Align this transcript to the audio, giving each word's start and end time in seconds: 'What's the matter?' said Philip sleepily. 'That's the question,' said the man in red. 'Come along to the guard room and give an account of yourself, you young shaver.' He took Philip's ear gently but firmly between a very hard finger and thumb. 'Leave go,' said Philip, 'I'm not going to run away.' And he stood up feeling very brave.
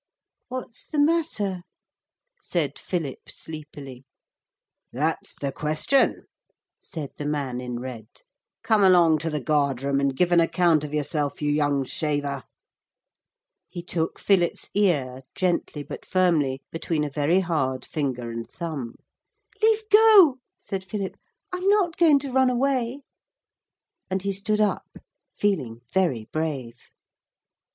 'What's 0.47 0.87
the 0.87 0.97
matter?' 0.97 1.61
said 2.41 2.79
Philip 2.79 3.29
sleepily. 3.29 4.03
'That's 4.91 5.35
the 5.35 5.51
question,' 5.51 6.23
said 6.81 7.11
the 7.17 7.25
man 7.27 7.61
in 7.61 7.79
red. 7.79 8.07
'Come 8.63 8.83
along 8.83 9.19
to 9.19 9.29
the 9.29 9.39
guard 9.39 9.83
room 9.83 9.99
and 9.99 10.17
give 10.17 10.31
an 10.31 10.39
account 10.39 10.83
of 10.83 10.91
yourself, 10.91 11.39
you 11.39 11.51
young 11.51 11.85
shaver.' 11.85 12.41
He 13.69 13.83
took 13.83 14.17
Philip's 14.17 14.71
ear 14.73 15.21
gently 15.35 15.83
but 15.83 16.03
firmly 16.03 16.63
between 16.71 17.03
a 17.03 17.09
very 17.11 17.41
hard 17.41 17.85
finger 17.85 18.31
and 18.31 18.49
thumb. 18.49 18.95
'Leave 19.61 19.83
go,' 19.91 20.39
said 20.57 20.83
Philip, 20.83 21.15
'I'm 21.53 21.67
not 21.67 21.95
going 21.97 22.17
to 22.17 22.31
run 22.31 22.49
away.' 22.49 23.01
And 24.09 24.23
he 24.23 24.33
stood 24.33 24.59
up 24.61 24.97
feeling 25.37 25.81
very 25.93 26.25
brave. 26.31 26.89